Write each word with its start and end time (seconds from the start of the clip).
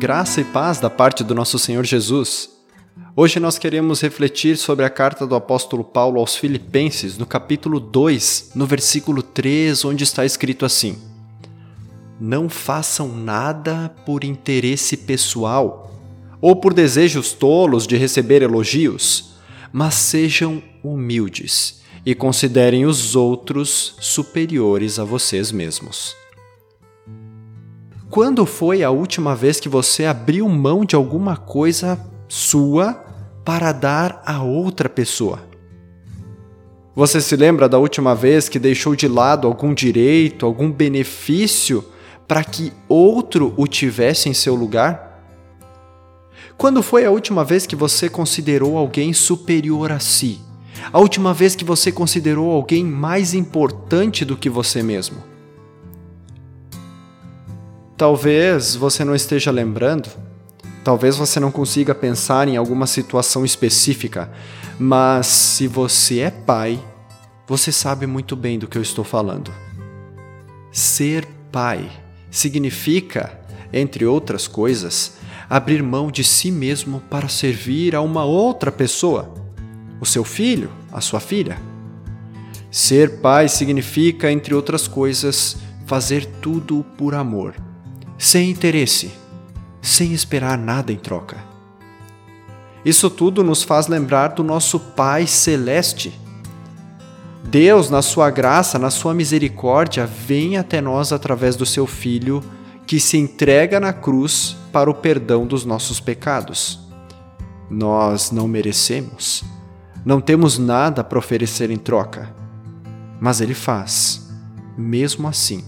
Graça 0.00 0.40
e 0.40 0.44
paz 0.44 0.80
da 0.80 0.88
parte 0.88 1.22
do 1.22 1.34
nosso 1.34 1.58
Senhor 1.58 1.84
Jesus. 1.84 2.48
Hoje 3.14 3.38
nós 3.38 3.58
queremos 3.58 4.00
refletir 4.00 4.56
sobre 4.56 4.86
a 4.86 4.88
carta 4.88 5.26
do 5.26 5.34
apóstolo 5.34 5.84
Paulo 5.84 6.18
aos 6.18 6.34
Filipenses, 6.34 7.18
no 7.18 7.26
capítulo 7.26 7.78
2, 7.78 8.52
no 8.54 8.64
versículo 8.64 9.22
3, 9.22 9.84
onde 9.84 10.02
está 10.02 10.24
escrito 10.24 10.64
assim: 10.64 10.96
Não 12.18 12.48
façam 12.48 13.14
nada 13.14 13.94
por 14.06 14.24
interesse 14.24 14.96
pessoal 14.96 15.92
ou 16.40 16.56
por 16.56 16.72
desejos 16.72 17.34
tolos 17.34 17.86
de 17.86 17.98
receber 17.98 18.40
elogios, 18.40 19.32
mas 19.70 19.96
sejam 19.96 20.62
humildes 20.82 21.82
e 22.06 22.14
considerem 22.14 22.86
os 22.86 23.14
outros 23.14 23.96
superiores 24.00 24.98
a 24.98 25.04
vocês 25.04 25.52
mesmos. 25.52 26.16
Quando 28.10 28.44
foi 28.44 28.82
a 28.82 28.90
última 28.90 29.36
vez 29.36 29.60
que 29.60 29.68
você 29.68 30.04
abriu 30.04 30.48
mão 30.48 30.84
de 30.84 30.96
alguma 30.96 31.36
coisa 31.36 31.96
sua 32.28 32.94
para 33.44 33.70
dar 33.70 34.20
a 34.26 34.42
outra 34.42 34.88
pessoa? 34.88 35.38
Você 36.92 37.20
se 37.20 37.36
lembra 37.36 37.68
da 37.68 37.78
última 37.78 38.12
vez 38.12 38.48
que 38.48 38.58
deixou 38.58 38.96
de 38.96 39.06
lado 39.06 39.46
algum 39.46 39.72
direito, 39.72 40.44
algum 40.44 40.72
benefício 40.72 41.84
para 42.26 42.42
que 42.42 42.72
outro 42.88 43.54
o 43.56 43.68
tivesse 43.68 44.28
em 44.28 44.34
seu 44.34 44.56
lugar? 44.56 45.24
Quando 46.58 46.82
foi 46.82 47.04
a 47.04 47.12
última 47.12 47.44
vez 47.44 47.64
que 47.64 47.76
você 47.76 48.08
considerou 48.08 48.76
alguém 48.76 49.12
superior 49.12 49.92
a 49.92 50.00
si? 50.00 50.40
A 50.92 50.98
última 50.98 51.32
vez 51.32 51.54
que 51.54 51.64
você 51.64 51.92
considerou 51.92 52.50
alguém 52.50 52.84
mais 52.84 53.34
importante 53.34 54.24
do 54.24 54.36
que 54.36 54.50
você 54.50 54.82
mesmo? 54.82 55.29
Talvez 58.00 58.74
você 58.74 59.04
não 59.04 59.14
esteja 59.14 59.50
lembrando, 59.50 60.08
talvez 60.82 61.18
você 61.18 61.38
não 61.38 61.50
consiga 61.50 61.94
pensar 61.94 62.48
em 62.48 62.56
alguma 62.56 62.86
situação 62.86 63.44
específica, 63.44 64.32
mas 64.78 65.26
se 65.26 65.66
você 65.66 66.20
é 66.20 66.30
pai, 66.30 66.82
você 67.46 67.70
sabe 67.70 68.06
muito 68.06 68.34
bem 68.34 68.58
do 68.58 68.66
que 68.66 68.78
eu 68.78 68.80
estou 68.80 69.04
falando. 69.04 69.52
Ser 70.72 71.28
pai 71.52 71.92
significa, 72.30 73.38
entre 73.70 74.06
outras 74.06 74.48
coisas, 74.48 75.18
abrir 75.46 75.82
mão 75.82 76.10
de 76.10 76.24
si 76.24 76.50
mesmo 76.50 77.02
para 77.10 77.28
servir 77.28 77.94
a 77.94 78.00
uma 78.00 78.24
outra 78.24 78.72
pessoa, 78.72 79.34
o 80.00 80.06
seu 80.06 80.24
filho, 80.24 80.70
a 80.90 81.02
sua 81.02 81.20
filha. 81.20 81.58
Ser 82.70 83.20
pai 83.20 83.46
significa, 83.46 84.32
entre 84.32 84.54
outras 84.54 84.88
coisas, 84.88 85.58
fazer 85.84 86.24
tudo 86.40 86.82
por 86.96 87.14
amor 87.14 87.54
sem 88.20 88.50
interesse, 88.50 89.10
sem 89.80 90.12
esperar 90.12 90.58
nada 90.58 90.92
em 90.92 90.96
troca. 90.96 91.38
Isso 92.84 93.08
tudo 93.08 93.42
nos 93.42 93.62
faz 93.62 93.86
lembrar 93.86 94.28
do 94.28 94.44
nosso 94.44 94.78
Pai 94.78 95.26
Celeste. 95.26 96.12
Deus, 97.42 97.88
na 97.88 98.02
sua 98.02 98.30
graça, 98.30 98.78
na 98.78 98.90
sua 98.90 99.14
misericórdia, 99.14 100.04
vem 100.04 100.58
até 100.58 100.82
nós 100.82 101.14
através 101.14 101.56
do 101.56 101.64
seu 101.64 101.86
Filho, 101.86 102.44
que 102.86 103.00
se 103.00 103.16
entrega 103.16 103.80
na 103.80 103.90
cruz 103.90 104.54
para 104.70 104.90
o 104.90 104.94
perdão 104.94 105.46
dos 105.46 105.64
nossos 105.64 105.98
pecados. 105.98 106.78
Nós 107.70 108.30
não 108.30 108.46
merecemos, 108.46 109.42
não 110.04 110.20
temos 110.20 110.58
nada 110.58 111.02
para 111.02 111.18
oferecer 111.18 111.70
em 111.70 111.78
troca, 111.78 112.34
mas 113.18 113.40
Ele 113.40 113.54
faz. 113.54 114.28
Mesmo 114.76 115.26
assim, 115.26 115.64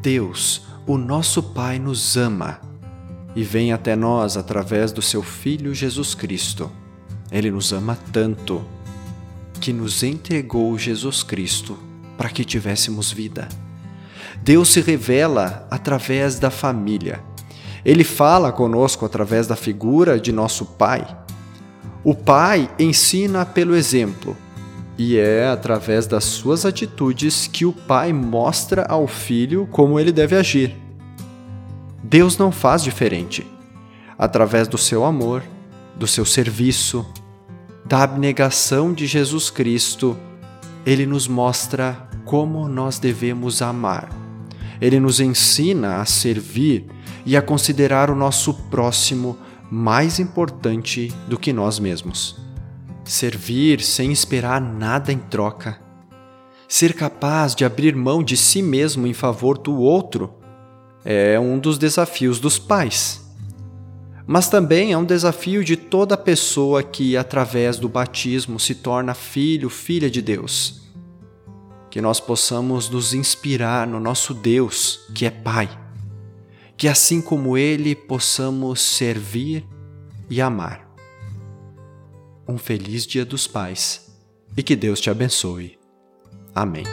Deus, 0.00 0.69
o 0.86 0.96
nosso 0.96 1.42
Pai 1.42 1.78
nos 1.78 2.16
ama 2.16 2.60
e 3.34 3.42
vem 3.42 3.72
até 3.72 3.94
nós 3.94 4.36
através 4.36 4.92
do 4.92 5.02
seu 5.02 5.22
Filho 5.22 5.74
Jesus 5.74 6.14
Cristo. 6.14 6.70
Ele 7.30 7.50
nos 7.50 7.72
ama 7.72 7.96
tanto 8.12 8.64
que 9.60 9.72
nos 9.72 10.02
entregou 10.02 10.76
Jesus 10.78 11.22
Cristo 11.22 11.78
para 12.16 12.28
que 12.28 12.44
tivéssemos 12.44 13.12
vida. 13.12 13.48
Deus 14.42 14.70
se 14.70 14.80
revela 14.80 15.66
através 15.70 16.38
da 16.38 16.50
família. 16.50 17.22
Ele 17.84 18.04
fala 18.04 18.52
conosco 18.52 19.04
através 19.04 19.46
da 19.46 19.56
figura 19.56 20.18
de 20.18 20.32
nosso 20.32 20.64
Pai. 20.64 21.06
O 22.02 22.14
Pai 22.14 22.70
ensina 22.78 23.44
pelo 23.44 23.76
exemplo 23.76 24.36
e 25.02 25.16
é 25.16 25.48
através 25.48 26.06
das 26.06 26.24
suas 26.24 26.66
atitudes 26.66 27.46
que 27.46 27.64
o 27.64 27.72
pai 27.72 28.12
mostra 28.12 28.84
ao 28.86 29.06
filho 29.06 29.66
como 29.72 29.98
ele 29.98 30.12
deve 30.12 30.36
agir. 30.36 30.76
Deus 32.04 32.36
não 32.36 32.52
faz 32.52 32.84
diferente. 32.84 33.46
Através 34.18 34.68
do 34.68 34.76
seu 34.76 35.02
amor, 35.02 35.42
do 35.96 36.06
seu 36.06 36.26
serviço, 36.26 37.06
da 37.82 38.02
abnegação 38.02 38.92
de 38.92 39.06
Jesus 39.06 39.48
Cristo, 39.48 40.18
ele 40.84 41.06
nos 41.06 41.26
mostra 41.26 42.06
como 42.26 42.68
nós 42.68 42.98
devemos 42.98 43.62
amar. 43.62 44.10
Ele 44.82 45.00
nos 45.00 45.18
ensina 45.18 46.02
a 46.02 46.04
servir 46.04 46.84
e 47.24 47.38
a 47.38 47.40
considerar 47.40 48.10
o 48.10 48.14
nosso 48.14 48.52
próximo 48.68 49.38
mais 49.70 50.18
importante 50.18 51.10
do 51.26 51.38
que 51.38 51.54
nós 51.54 51.78
mesmos 51.78 52.49
servir 53.10 53.82
sem 53.82 54.12
esperar 54.12 54.60
nada 54.60 55.12
em 55.12 55.18
troca, 55.18 55.80
ser 56.68 56.94
capaz 56.94 57.56
de 57.56 57.64
abrir 57.64 57.96
mão 57.96 58.22
de 58.22 58.36
si 58.36 58.62
mesmo 58.62 59.04
em 59.04 59.12
favor 59.12 59.58
do 59.58 59.76
outro 59.76 60.32
é 61.04 61.38
um 61.40 61.58
dos 61.58 61.76
desafios 61.76 62.38
dos 62.38 62.56
pais. 62.56 63.28
Mas 64.26 64.48
também 64.48 64.92
é 64.92 64.98
um 64.98 65.04
desafio 65.04 65.64
de 65.64 65.76
toda 65.76 66.16
pessoa 66.16 66.84
que, 66.84 67.16
através 67.16 67.78
do 67.78 67.88
batismo, 67.88 68.60
se 68.60 68.76
torna 68.76 69.12
filho, 69.12 69.68
filha 69.68 70.08
de 70.08 70.22
Deus. 70.22 70.82
Que 71.90 72.00
nós 72.00 72.20
possamos 72.20 72.88
nos 72.88 73.12
inspirar 73.12 73.88
no 73.88 73.98
nosso 73.98 74.32
Deus, 74.32 75.00
que 75.16 75.26
é 75.26 75.30
Pai. 75.30 75.68
Que 76.76 76.86
assim 76.86 77.20
como 77.20 77.58
Ele, 77.58 77.96
possamos 77.96 78.80
servir 78.80 79.66
e 80.28 80.40
amar 80.40 80.89
um 82.50 82.58
feliz 82.58 83.06
Dia 83.06 83.24
dos 83.24 83.46
Pais 83.46 84.10
e 84.56 84.62
que 84.62 84.76
Deus 84.76 85.00
te 85.00 85.08
abençoe. 85.08 85.78
Amém. 86.54 86.84